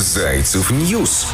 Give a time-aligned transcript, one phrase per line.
[0.00, 1.26] Зайцев News.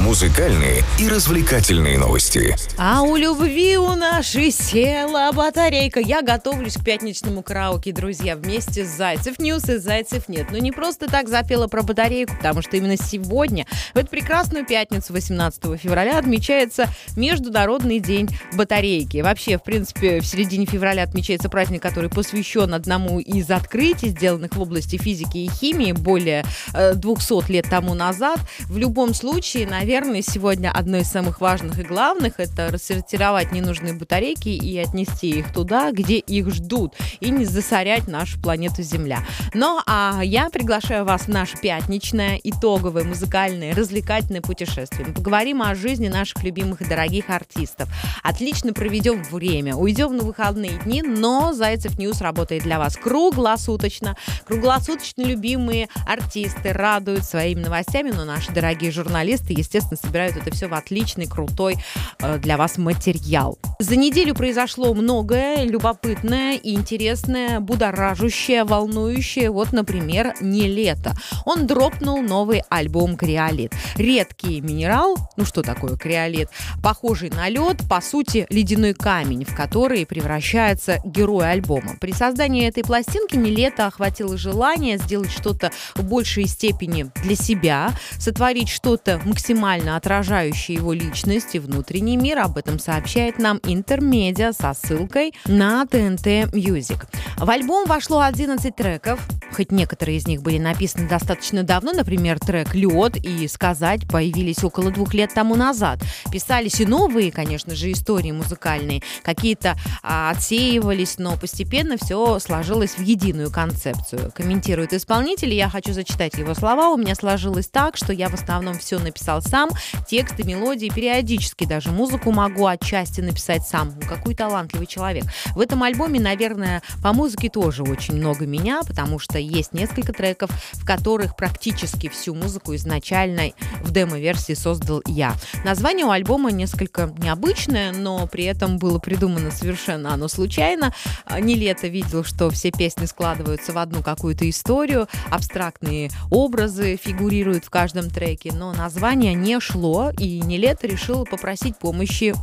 [0.00, 2.56] Музыкальные и развлекательные новости.
[2.78, 6.00] А у любви у нашей села батарейка.
[6.00, 10.46] Я готовлюсь к пятничному караоке, друзья, вместе с Зайцев News и Зайцев net.
[10.50, 15.12] Но не просто так запела про батарейку, потому что именно сегодня, в эту прекрасную пятницу,
[15.12, 19.18] 18 февраля, отмечается Международный день батарейки.
[19.18, 24.60] Вообще, в принципе, в середине февраля отмечается праздник, который посвящен одному из открытий, сделанных в
[24.60, 28.40] области физики и химии более 200 э, лет тому назад.
[28.60, 33.92] В любом случае, наверное, наверное, сегодня одно из самых важных и главных– это рассортировать ненужные
[33.92, 39.18] батарейки и отнести их туда, где их ждут, и не засорять нашу планету Земля.
[39.52, 45.06] Но а я приглашаю вас в наше пятничное, итоговое, музыкальное, развлекательное путешествие.
[45.06, 47.90] Мы поговорим о жизни наших любимых и дорогих артистов.
[48.22, 54.16] Отлично проведем время, уйдем на выходные дни, но Зайцев News работает для вас круглосуточно.
[54.46, 60.68] Круглосуточно любимые артисты радуют своими новостями, но наши дорогие журналисты, естественно, естественно, собирают это все
[60.68, 61.76] в отличный, крутой
[62.20, 63.58] э, для вас материал.
[63.78, 69.50] За неделю произошло многое любопытное интересное, будоражущее, волнующее.
[69.50, 71.14] Вот, например, «Не лето».
[71.44, 73.72] Он дропнул новый альбом «Криолит».
[73.96, 76.48] Редкий минерал, ну что такое криолит,
[76.82, 81.96] похожий на лед, по сути, ледяной камень, в который превращается герой альбома.
[82.00, 87.92] При создании этой пластинки «Не лето» охватило желание сделать что-то в большей степени для себя,
[88.18, 92.40] сотворить что-то максимально максимально отражающий его личность и внутренний мир.
[92.40, 97.06] Об этом сообщает нам Интермедиа со ссылкой на ТНТ Music.
[97.36, 99.20] В альбом вошло 11 треков,
[99.52, 104.90] хоть некоторые из них были написаны достаточно давно, например, трек «Лед» и «Сказать» появились около
[104.90, 106.00] двух лет тому назад.
[106.32, 109.02] Писались и новые, конечно же, истории музыкальные.
[109.22, 114.32] Какие-то а, отсеивались, но постепенно все сложилось в единую концепцию.
[114.34, 116.88] Комментирует исполнитель, я хочу зачитать его слова.
[116.88, 119.59] У меня сложилось так, что я в основном все написал сам,
[120.06, 123.92] тексты, мелодии, периодически даже музыку могу отчасти написать сам.
[124.08, 125.24] Какой талантливый человек.
[125.54, 130.50] В этом альбоме, наверное, по музыке тоже очень много меня, потому что есть несколько треков,
[130.72, 133.50] в которых практически всю музыку изначально
[133.82, 135.34] в демо-версии создал я.
[135.64, 140.92] Название у альбома несколько необычное, но при этом было придумано совершенно оно случайно.
[141.24, 147.64] А, не лето видел, что все песни складываются в одну какую-то историю, абстрактные образы фигурируют
[147.64, 152.34] в каждом треке, но название не шло, и Нелет решил попросить помощи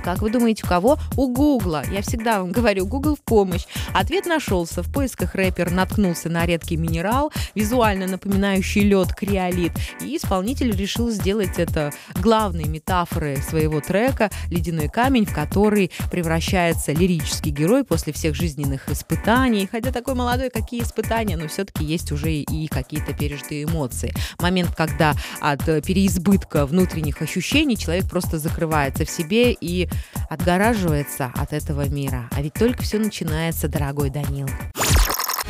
[0.00, 0.98] как вы думаете, у кого?
[1.16, 1.84] У Гугла.
[1.92, 3.66] Я всегда вам говорю, Google в помощь.
[3.92, 4.82] Ответ нашелся.
[4.82, 9.72] В поисках рэпер наткнулся на редкий минерал, визуально напоминающий лед криолит.
[10.00, 17.50] И исполнитель решил сделать это главной метафорой своего трека «Ледяной камень», в который превращается лирический
[17.50, 19.68] герой после всех жизненных испытаний.
[19.70, 24.14] Хотя такой молодой, какие испытания, но все-таки есть уже и какие-то пережитые эмоции.
[24.38, 29.88] Момент, когда от переизбытка внутренних ощущений человек просто закрывается в себе и
[30.28, 32.28] отгораживается от этого мира.
[32.32, 34.48] А ведь только все начинается, дорогой Данил.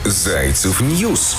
[0.04, 1.36] Зайцев News.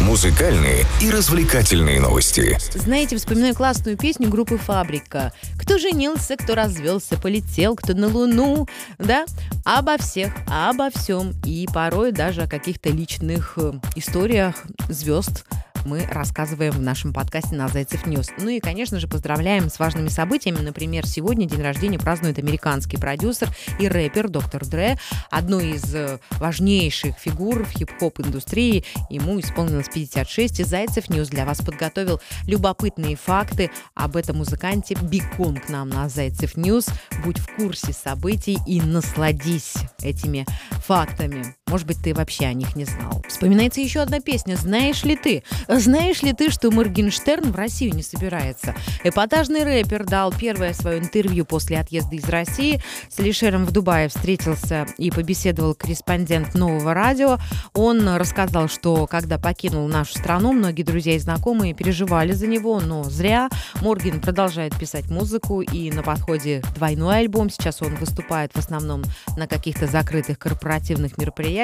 [0.00, 2.58] Музыкальные и развлекательные новости.
[2.74, 5.32] Знаете, вспоминаю классную песню группы «Фабрика».
[5.58, 9.24] Кто женился, кто развелся, полетел, кто на Луну, да?
[9.64, 11.32] Обо всех, обо всем.
[11.46, 14.56] И порой даже о каких-то личных э, историях
[14.90, 15.46] звезд
[15.84, 18.30] мы рассказываем в нашем подкасте на Зайцев News.
[18.38, 20.58] Ну и, конечно же, поздравляем с важными событиями.
[20.58, 24.98] Например, сегодня день рождения празднует американский продюсер и рэпер Доктор Дре,
[25.30, 28.84] одной из э, важнейших фигур в хип-хоп индустрии.
[29.10, 34.96] Ему исполнилось 56, и Зайцев News для вас подготовил любопытные факты об этом музыканте.
[35.00, 36.86] Бегом к нам на Зайцев News.
[37.24, 40.46] Будь в курсе событий и насладись этими
[40.86, 41.54] фактами.
[41.74, 43.24] Может быть, ты вообще о них не знал.
[43.28, 45.42] Вспоминается еще одна песня «Знаешь ли ты?».
[45.66, 48.76] Знаешь ли ты, что Моргенштерн в Россию не собирается?
[49.02, 52.80] Эпатажный рэпер дал первое свое интервью после отъезда из России.
[53.08, 57.38] С Алишером в Дубае встретился и побеседовал корреспондент нового радио.
[57.72, 63.02] Он рассказал, что когда покинул нашу страну, многие друзья и знакомые переживали за него, но
[63.02, 63.48] зря.
[63.80, 67.50] Морген продолжает писать музыку, и на подходе двойной альбом.
[67.50, 69.02] Сейчас он выступает в основном
[69.36, 71.63] на каких-то закрытых корпоративных мероприятиях.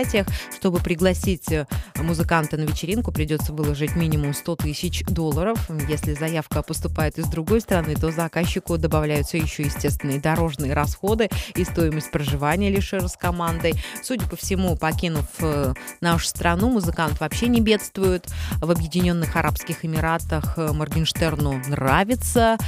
[0.56, 1.46] Чтобы пригласить
[1.96, 5.58] музыканта на вечеринку, придется выложить минимум 100 тысяч долларов.
[5.88, 12.10] Если заявка поступает из другой страны, то заказчику добавляются еще естественные дорожные расходы и стоимость
[12.10, 13.74] проживания Лишера с командой.
[14.02, 18.26] Судя по всему, покинув э, нашу страну, музыкант вообще не бедствует.
[18.60, 22.58] В Объединенных Арабских Эмиратах э, Моргенштерну нравится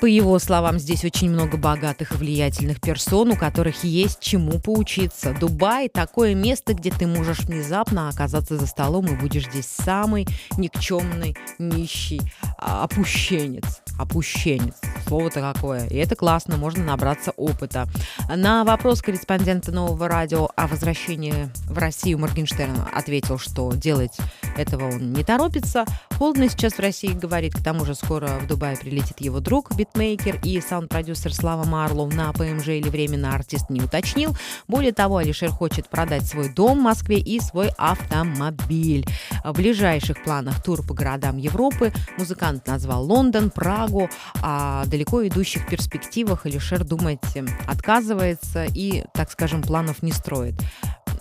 [0.00, 5.34] По его словам, здесь очень много богатых и влиятельных персон, у которых есть чему поучиться.
[5.38, 11.36] Дубай– такое место, где ты можешь внезапно оказаться за столом и будешь здесь самый никчемный,
[11.58, 12.20] нищий
[12.58, 13.80] а, опущенец.
[13.98, 14.76] Опущенец.
[15.08, 15.88] Слово-то какое.
[15.88, 17.88] И это классно, можно набраться опыта.
[18.28, 24.16] На вопрос корреспондента Нового радио о возвращении в Россию Моргенштерн ответил, что делать
[24.56, 25.84] этого он не торопится.
[26.16, 30.40] Холодно сейчас в России, говорит, к тому же скоро в Дубае прилетит его друг, битмейкер
[30.44, 34.36] и саунд-продюсер Слава Марлов на ПМЖ или временно артист не уточнил.
[34.66, 39.06] Более того, Алишер хочет продать свой дом в Москве и свой автомобиль.
[39.44, 44.08] В ближайших планах тур по городам Европы музыкант назвал Лондон, Прагу,
[44.42, 47.18] а далеко идущих перспективах Алишер думать
[47.66, 50.54] отказывается и, так скажем, планов не строит.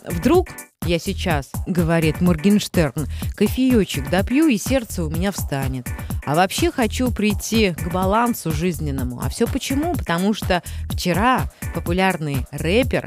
[0.10, 0.48] Вдруг
[0.88, 5.88] я сейчас, говорит Моргенштерн, кофеечек допью и сердце у меня встанет.
[6.26, 9.20] А вообще хочу прийти к балансу жизненному.
[9.22, 9.94] А все почему?
[9.94, 13.06] Потому что вчера популярный рэпер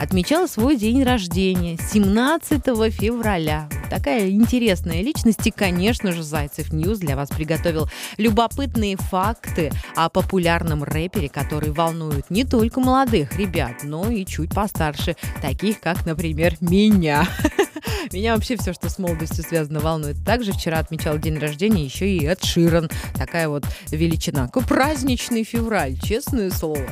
[0.00, 3.68] отмечал свой день рождения 17 февраля.
[3.90, 7.86] Такая интересная личность и, конечно же, Зайцев News для вас приготовил
[8.16, 15.16] любопытные факты о популярном рэпере, который волнует не только молодых ребят, но и чуть постарше,
[15.42, 17.28] таких как, например, меня.
[18.12, 20.24] Меня вообще все, что с молодостью связано, волнует.
[20.24, 22.88] Также вчера отмечал день рождения еще и Эд Ширан.
[23.14, 24.48] Такая вот величина.
[24.48, 26.86] Праздничный февраль, честное слово.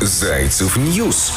[0.00, 1.32] Зайцев News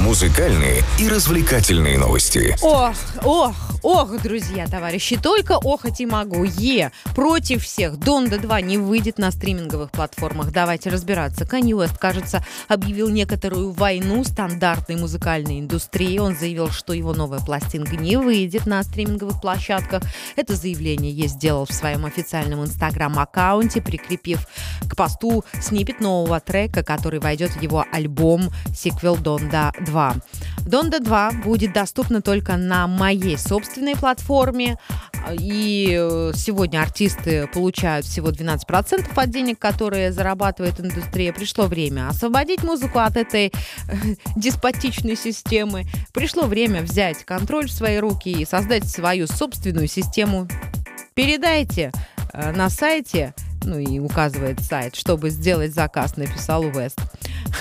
[0.00, 2.56] музыкальные и развлекательные новости.
[2.62, 6.44] Ох, ох, ох, друзья, товарищи, только охать и могу.
[6.44, 7.98] Ye против всех.
[7.98, 10.52] Donda 2 не выйдет на стриминговых платформах.
[10.52, 11.44] Давайте разбираться.
[11.44, 16.18] Kanye West, кажется, объявил некоторую войну стандартной музыкальной индустрии.
[16.18, 20.02] Он заявил, что его новая пластинка не выйдет на стриминговых площадках.
[20.36, 24.46] Это заявление я сделал в своем официальном инстаграм-аккаунте, прикрепив
[24.88, 29.90] к посту снипет нового трека, который войдет в его альбом сиквел Донда 2.
[29.90, 30.16] 2.
[30.66, 34.78] Донда 2 будет доступна только на моей собственной платформе.
[35.38, 41.32] И э, сегодня артисты получают всего 12% от денег, которые зарабатывает индустрия.
[41.32, 43.52] Пришло время освободить музыку от этой э,
[44.36, 45.84] деспотичной системы.
[46.12, 50.48] Пришло время взять контроль в свои руки и создать свою собственную систему.
[51.14, 51.92] Передайте
[52.32, 53.34] э, на сайте
[53.64, 56.98] ну и указывает сайт, чтобы сделать заказ, написал Уэст.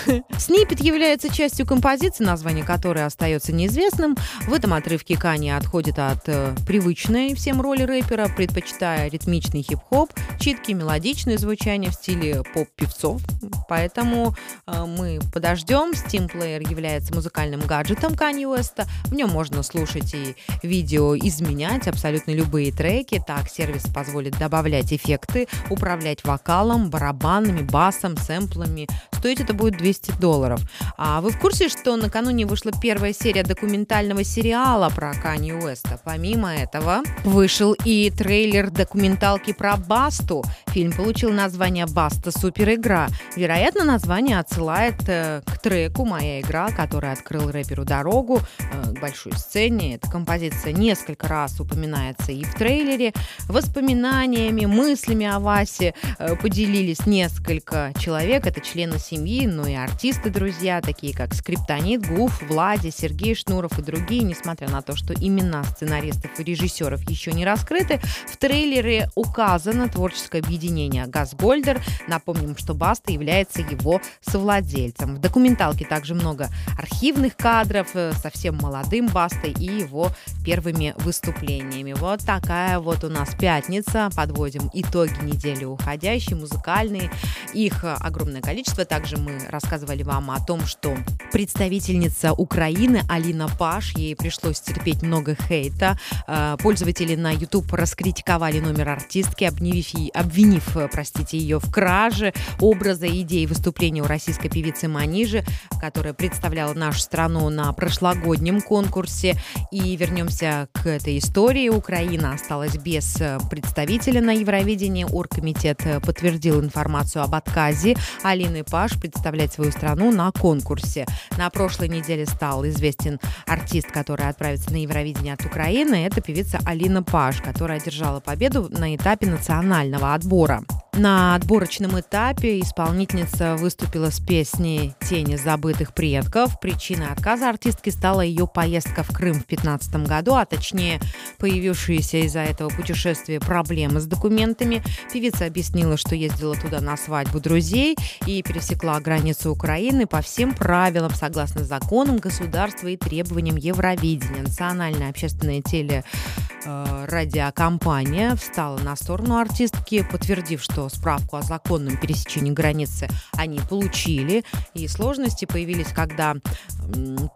[0.38, 4.18] Снипет является частью композиции, название которой остается неизвестным.
[4.48, 10.78] В этом отрывке Кани отходит от э, привычной всем роли рэпера, предпочитая ритмичный хип-хоп, читкие
[10.78, 13.22] мелодичные звучания в стиле поп-певцов.
[13.68, 14.36] Поэтому
[14.68, 15.92] э, мы подождем.
[15.92, 18.88] Steam Player является музыкальным гаджетом Кани Уэста.
[19.06, 23.22] В нем можно слушать и видео изменять абсолютно любые треки.
[23.26, 25.89] Так сервис позволит добавлять эффекты, управлять
[26.24, 28.88] вокалом, барабанами, басом, сэмплами.
[29.20, 30.62] Стоить это будет 200 долларов.
[30.98, 36.00] А вы в курсе, что накануне вышла первая серия документального сериала про Кани Уэста?
[36.06, 40.44] Помимо этого, вышел и трейлер документалки про Басту.
[40.68, 42.32] Фильм получил название «Баста.
[42.32, 43.08] Супер игра».
[43.36, 49.34] Вероятно, название отсылает э, к треку «Моя игра», который открыл рэперу дорогу э, к большой
[49.34, 49.96] сцене.
[49.96, 53.14] Эта композиция несколько раз упоминается и в трейлере.
[53.48, 58.46] Воспоминаниями, мыслями о Васе э, поделились несколько человек.
[58.46, 63.82] Это члены семьи, но и артисты, друзья, такие как Скриптонит, Гуф, Влади, Сергей Шнуров и
[63.82, 69.90] другие, несмотря на то, что имена сценаристов и режиссеров еще не раскрыты, в трейлере указано
[69.90, 71.82] творческое объединение Газгольдер.
[72.08, 75.16] Напомним, что Баста является его совладельцем.
[75.16, 80.12] В документалке также много архивных кадров э, совсем молодым Бастой и его
[80.44, 81.94] первыми выступлениями.
[81.94, 84.10] Вот такая вот у нас пятница.
[84.16, 87.12] Подводим итоги недели уходящей, музыкальные.
[87.54, 88.86] Их огромное количество.
[88.86, 90.96] Также мы рассказывали вам о том, что
[91.32, 96.00] представительница Украины Алина Паш, ей пришлось терпеть много хейта.
[96.28, 103.22] Э, пользователи на YouTube раскритиковали номер артистки, обвинив, обвинив простите, ее в краже образа и
[103.22, 105.44] идеи выступления у российской певицы Манижи,
[105.80, 109.36] которая представляла нашу страну на прошлогоднем конкурсе.
[109.72, 111.70] И вернемся к этой истории.
[111.70, 113.18] Украина осталась без
[113.50, 115.06] представителя на Евровидении.
[115.10, 115.59] Оргкомитет
[116.06, 121.06] подтвердил информацию об отказе Алины Паш представлять свою страну на конкурсе.
[121.38, 126.06] На прошлой неделе стал известен артист, который отправится на Евровидение от Украины.
[126.06, 130.64] Это певица Алина Паш, которая одержала победу на этапе национального отбора.
[130.94, 136.60] На отборочном этапе исполнительница выступила с песней «Тени забытых предков».
[136.60, 141.00] Причиной отказа артистки стала ее поездка в Крым в 2015 году, а точнее
[141.38, 144.84] появившиеся из-за этого путешествия проблемы с документами.
[145.14, 151.12] Певица объяснила, что ездила туда на свадьбу друзей и пересекла границу Украины по всем правилам,
[151.14, 154.44] согласно законам государства и требованиям Евровидения.
[154.44, 156.06] Национальная общественная теле
[156.49, 164.44] э, радиокомпания встала на сторону артистки, подтвердив, что справку о законном пересечении границы они получили,
[164.74, 166.36] и сложности появились, когда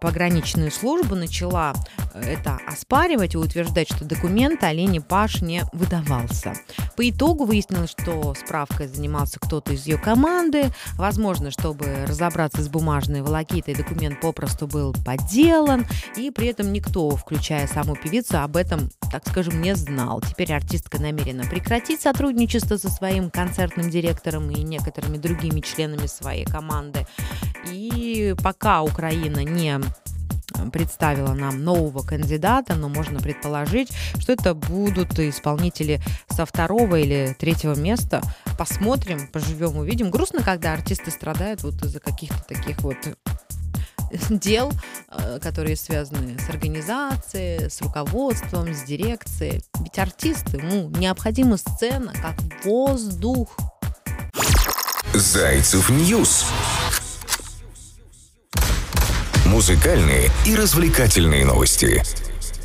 [0.00, 1.74] пограничная служба начала
[2.14, 6.54] э, это оспаривать и утверждать, что документ Олене Паш не выдавался.
[6.96, 10.70] По итогу выяснилось, что справкой занимался кто-то из ее команды.
[10.94, 17.66] Возможно, чтобы разобраться с бумажной волокитой, документ попросту был подделан, и при этом никто, включая
[17.66, 20.20] саму певицу, об этом, так скажем, не знал.
[20.20, 27.06] Теперь артистка намерена прекратить сотрудничество со своим концертным директором и некоторыми другими членами своей команды.
[27.70, 29.78] И пока Украина не
[30.72, 37.78] представила нам нового кандидата, но можно предположить, что это будут исполнители со второго или третьего
[37.78, 38.20] места.
[38.58, 40.10] Посмотрим, поживем, увидим.
[40.10, 42.96] Грустно, когда артисты страдают вот из-за каких-то таких вот
[44.30, 44.72] дел,
[45.10, 49.62] э, которые связаны с организацией, с руководством, с дирекцией.
[49.80, 53.56] Ведь артисту, ну, необходима сцена как воздух.
[55.12, 56.46] Зайцев News.
[59.46, 62.02] Музыкальные и развлекательные новости.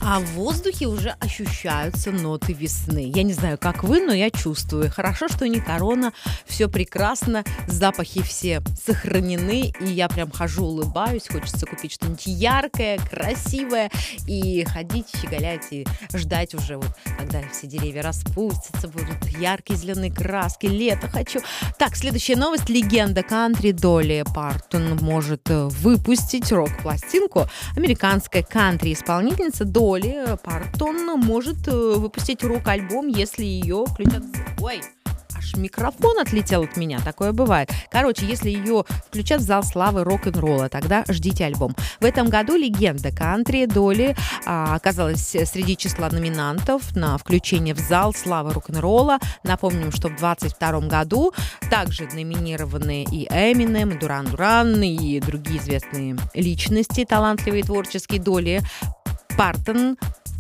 [0.01, 3.11] А в воздухе уже ощущаются ноты весны.
[3.13, 4.89] Я не знаю, как вы, но я чувствую.
[4.89, 6.13] Хорошо, что не корона,
[6.45, 13.91] все прекрасно, запахи все сохранены, и я прям хожу, улыбаюсь, хочется купить что-нибудь яркое, красивое,
[14.25, 20.67] и ходить, щеголять, и ждать уже, вот, когда все деревья распустятся, будут яркие зеленые краски,
[20.67, 21.41] лето хочу.
[21.77, 22.69] Так, следующая новость.
[22.69, 27.47] Легенда кантри Долли Партон может выпустить рок-пластинку.
[27.75, 34.21] Американская кантри-исполнительница Долли Долли Партон может э, выпустить рок-альбом, если ее включат...
[34.61, 34.81] Ой,
[35.35, 37.71] аж микрофон отлетел от меня, такое бывает.
[37.89, 41.75] Короче, если ее включат в зал славы рок-н-ролла, тогда ждите альбом.
[41.99, 44.15] В этом году легенда кантри Доли
[44.45, 49.17] а, оказалась среди числа номинантов на включение в зал славы рок-н-ролла.
[49.43, 51.33] Напомним, что в 2022 году
[51.71, 58.61] также номинированы и Эминем, и Дуран Дуран, и другие известные личности, талантливые творческие доли
[59.39, 59.95] Партон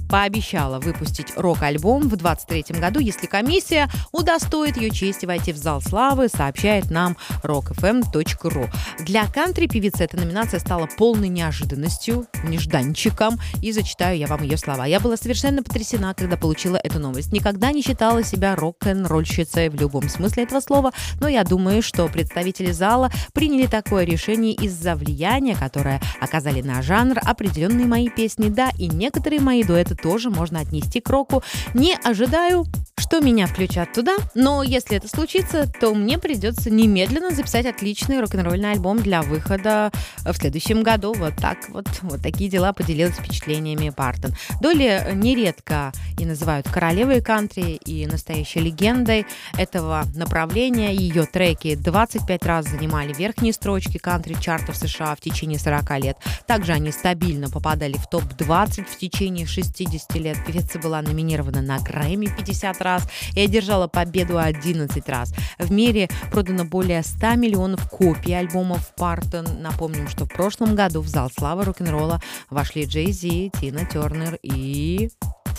[0.09, 6.27] пообещала выпустить рок-альбом в 2023 году, если комиссия удостоит ее чести войти в зал славы,
[6.27, 8.69] сообщает нам rockfm.ru.
[8.99, 14.85] Для кантри певицы эта номинация стала полной неожиданностью, нежданчиком, и зачитаю я вам ее слова.
[14.85, 17.31] Я была совершенно потрясена, когда получила эту новость.
[17.31, 22.71] Никогда не считала себя рок-н-ролльщицей в любом смысле этого слова, но я думаю, что представители
[22.71, 28.87] зала приняли такое решение из-за влияния, которое оказали на жанр определенные мои песни, да, и
[28.87, 31.43] некоторые мои дуэты тоже можно отнести к року.
[31.73, 32.65] Не ожидаю,
[32.99, 38.73] что меня включат туда, но если это случится, то мне придется немедленно записать отличный рок-н-ролльный
[38.73, 39.91] альбом для выхода
[40.23, 41.13] в следующем году.
[41.13, 44.33] Вот так вот, вот такие дела поделилась впечатлениями Бартон.
[44.61, 49.25] Доли нередко и называют королевой кантри и настоящей легендой
[49.57, 50.93] этого направления.
[50.93, 56.17] Ее треки 25 раз занимали верхние строчки кантри-чартов США в течение 40 лет.
[56.45, 61.79] Также они стабильно попадали в топ-20 в течение 60 50 лет певица была номинирована на
[61.79, 63.03] Грэмми 50 раз
[63.33, 65.33] и одержала победу 11 раз.
[65.57, 69.45] В мире продано более 100 миллионов копий альбомов Партон.
[69.61, 75.09] Напомним, что в прошлом году в зал славы рок-н-ролла вошли Джей Зи, Тина Тернер и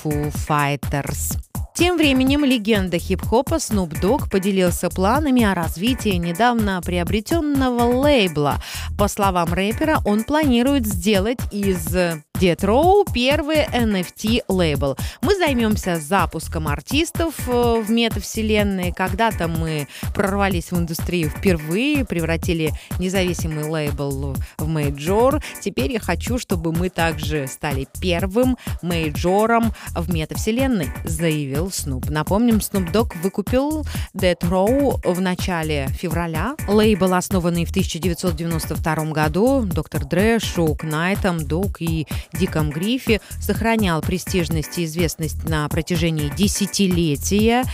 [0.02, 1.36] Foo Fighters.
[1.74, 8.62] Тем временем легенда хип-хопа Snoop Dogg поделился планами о развитии недавно приобретенного лейбла.
[8.98, 11.96] По словам рэпера, он планирует сделать из
[12.40, 14.96] Death Row первый NFT лейбл.
[15.20, 18.92] Мы займемся запуском артистов э, в метавселенной.
[18.92, 25.42] Когда-то мы прорвались в индустрию впервые, превратили независимый лейбл в мейджор.
[25.60, 32.08] Теперь я хочу, чтобы мы также стали первым мейджором в метавселенной, заявил Снуп.
[32.08, 36.56] Напомним, Snoop Dogg выкупил Death Row в начале февраля.
[36.66, 44.78] Лейбл, основанный в 1992 году, Доктор Дре, Шоу Найтом, Док и Диком Грифе, сохранял престижность
[44.78, 47.64] и известность на протяжении десятилетия.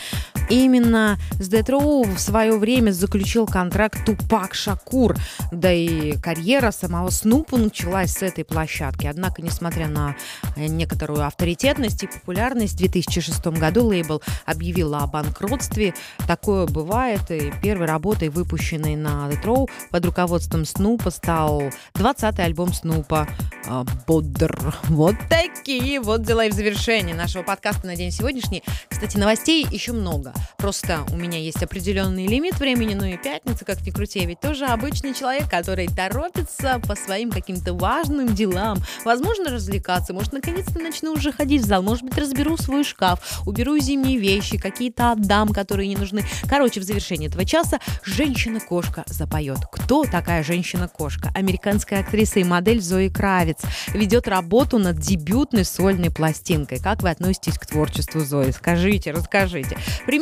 [0.49, 5.17] Именно с Death Row в свое время заключил контракт Тупак Шакур,
[5.51, 9.07] да и карьера самого Снупа началась с этой площадки.
[9.07, 10.15] Однако, несмотря на
[10.57, 15.95] некоторую авторитетность и популярность, в 2006 году лейбл объявил о банкротстве.
[16.29, 17.29] Такое бывает.
[17.31, 23.27] И первой работой, выпущенной на Death Row под руководством Снупа, стал 20-й альбом Снупа
[23.67, 24.75] а, «Бодр».
[24.85, 28.63] Вот такие вот дела и в завершении нашего подкаста на день сегодняшний.
[28.89, 30.33] Кстати, новостей еще много.
[30.59, 34.41] Просто у меня есть определенный лимит времени, ну и пятница, как ни крути, я ведь
[34.41, 38.79] тоже обычный человек, который торопится по своим каким-то важным делам.
[39.05, 43.79] Возможно, развлекаться, может, наконец-то начну уже ходить в зал, может быть, разберу свой шкаф, уберу
[43.79, 46.25] зимние вещи, какие-то отдам, которые не нужны.
[46.49, 49.59] Короче, в завершении этого часа женщина-кошка запоет.
[49.71, 51.31] Кто такая женщина-кошка?
[51.35, 53.59] Американская актриса и модель Зои Кравец
[53.93, 56.81] ведет работу над дебютной сольной пластинкой.
[56.81, 58.51] Как вы относитесь к творчеству Зои?
[58.51, 59.77] Скажите, расскажите.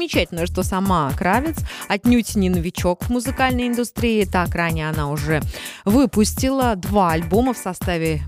[0.04, 1.56] Примечательно, что сама Кравец
[1.88, 4.26] отнюдь не новичок в музыкальной индустрии.
[4.26, 5.40] Так ранее она уже
[5.86, 8.20] выпустила два альбома в составе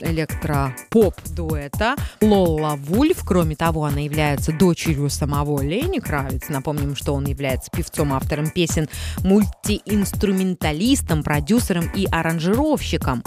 [0.00, 3.24] электропоп-дуэта Лола Вульф.
[3.24, 6.50] Кроме того, она является дочерью самого Лени Кравиц.
[6.50, 8.90] Напомним, что он является певцом, автором песен,
[9.24, 13.22] мультиинструменталистом, продюсером и аранжировщиком.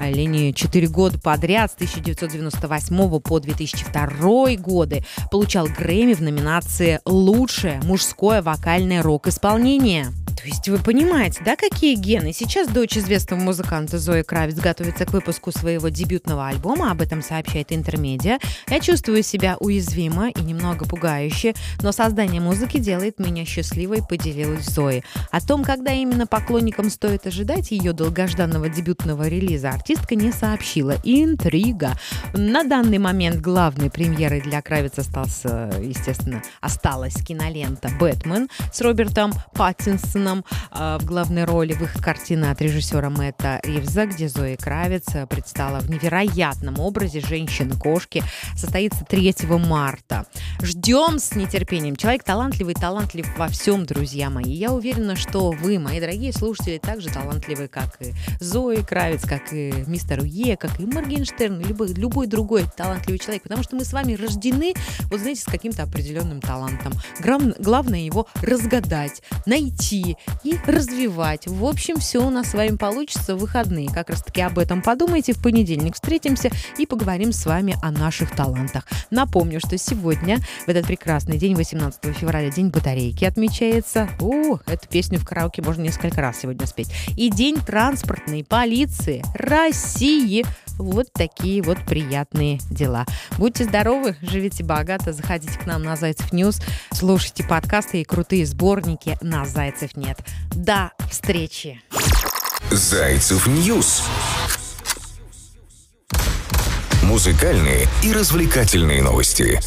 [0.00, 8.42] Лени 4 года подряд с 1998 по 2002 годы получал Грэмми в номинации «Лучшее мужское
[8.42, 10.06] вокальное рок-исполнение».
[10.38, 12.32] То есть вы понимаете, да, какие гены?
[12.32, 17.72] Сейчас дочь известного музыканта Зои Кравец готовится к выпуску своего дебютного альбома, об этом сообщает
[17.72, 18.38] Интермедиа.
[18.70, 25.02] Я чувствую себя уязвимо и немного пугающе, но создание музыки делает меня счастливой, поделилась Зои.
[25.32, 30.96] О том, когда именно поклонникам стоит ожидать ее долгожданного дебютного релиза, артистка не сообщила.
[31.02, 31.96] Интрига.
[32.34, 40.28] На данный момент главной премьерой для Кравица остался, естественно, осталась кинолента «Бэтмен» с Робертом Паттинсоном
[40.28, 45.80] Бэтменом в главной роли выход картины от режиссера Мэтта Ривза, где Зои Кравец э, предстала
[45.80, 48.22] в невероятном образе женщины-кошки,
[48.56, 49.34] состоится 3
[49.66, 50.26] марта.
[50.60, 51.96] Ждем с нетерпением.
[51.96, 54.52] Человек талантливый, талантлив во всем, друзья мои.
[54.52, 59.52] Я уверена, что вы, мои дорогие слушатели, так же талантливы, как и Зои Кравец, как
[59.52, 63.92] и мистер Е, как и Моргенштерн, любой, любой другой талантливый человек, потому что мы с
[63.92, 64.74] вами рождены,
[65.10, 66.92] вот знаете, с каким-то определенным талантом.
[67.20, 71.46] Главное его разгадать, найти и развивать.
[71.46, 73.88] В общем, все у нас с вами получится в выходные.
[73.88, 75.32] Как раз таки об этом подумайте.
[75.32, 78.86] В понедельник встретимся и поговорим с вами о наших талантах.
[79.10, 84.08] Напомню, что сегодня, в этот прекрасный день, 18 февраля, день батарейки отмечается.
[84.20, 86.90] О, эту песню в караоке можно несколько раз сегодня спеть.
[87.16, 89.24] И день транспортной полиции
[89.58, 90.46] России.
[90.78, 93.04] Вот такие вот приятные дела.
[93.38, 96.60] Будьте здоровы, живите богато, заходите к нам на Зайцев News,
[96.92, 100.20] слушайте подкасты и крутые сборники на Zaycev.net.
[100.54, 101.82] До встречи!
[102.70, 104.04] Зайцев News.
[107.02, 109.58] Музыкальные и развлекательные новости.